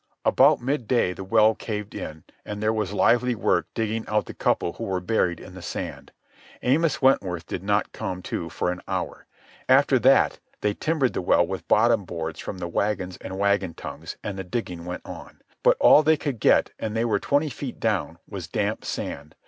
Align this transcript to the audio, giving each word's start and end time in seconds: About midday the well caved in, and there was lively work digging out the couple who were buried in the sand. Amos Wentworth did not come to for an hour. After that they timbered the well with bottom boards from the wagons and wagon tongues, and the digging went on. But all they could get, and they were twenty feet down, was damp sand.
About 0.25 0.59
midday 0.63 1.13
the 1.13 1.23
well 1.23 1.53
caved 1.53 1.93
in, 1.93 2.23
and 2.43 2.59
there 2.59 2.73
was 2.73 2.91
lively 2.91 3.35
work 3.35 3.67
digging 3.75 4.03
out 4.07 4.25
the 4.25 4.33
couple 4.33 4.73
who 4.73 4.83
were 4.83 4.99
buried 4.99 5.39
in 5.39 5.53
the 5.53 5.61
sand. 5.61 6.11
Amos 6.63 7.03
Wentworth 7.03 7.45
did 7.45 7.61
not 7.61 7.91
come 7.91 8.23
to 8.23 8.49
for 8.49 8.71
an 8.71 8.81
hour. 8.87 9.27
After 9.69 9.99
that 9.99 10.39
they 10.61 10.73
timbered 10.73 11.13
the 11.13 11.21
well 11.21 11.45
with 11.45 11.67
bottom 11.67 12.03
boards 12.05 12.39
from 12.39 12.57
the 12.57 12.67
wagons 12.67 13.15
and 13.17 13.37
wagon 13.37 13.75
tongues, 13.75 14.17
and 14.23 14.39
the 14.39 14.43
digging 14.43 14.85
went 14.85 15.05
on. 15.05 15.39
But 15.61 15.77
all 15.79 16.01
they 16.01 16.17
could 16.17 16.39
get, 16.39 16.71
and 16.79 16.97
they 16.97 17.05
were 17.05 17.19
twenty 17.19 17.49
feet 17.51 17.79
down, 17.79 18.17
was 18.27 18.47
damp 18.47 18.83
sand. 18.83 19.35